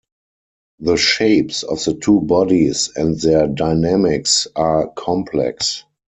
The 0.79 0.97
shapes 0.97 1.61
of 1.61 1.83
the 1.83 1.93
two 1.93 2.21
bodies 2.21 2.91
and 2.95 3.19
their 3.19 3.45
dynamics 3.45 4.47
are 4.55 4.87
complex. 4.87 5.83